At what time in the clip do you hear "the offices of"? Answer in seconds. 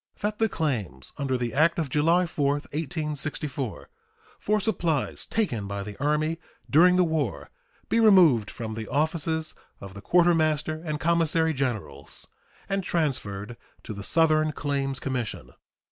8.73-9.93